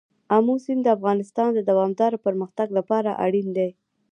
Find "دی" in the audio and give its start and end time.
3.57-3.69